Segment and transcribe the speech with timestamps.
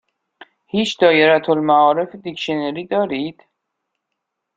[0.71, 3.43] هیچ دائره المعارف دیکشنری دارید؟